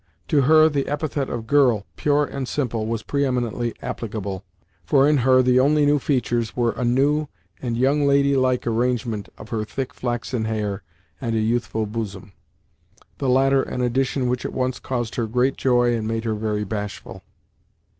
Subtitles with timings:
[0.29, 4.43] To her, the epithet of "girl," pure and simple, was pre eminently applicable,
[4.83, 7.27] for in her the only new features were a new
[7.61, 10.81] and "young lady like" arrangement of her thick flaxen hair
[11.21, 16.07] and a youthful bosom—the latter an addition which at once caused her great joy and
[16.07, 17.21] made her very bashful.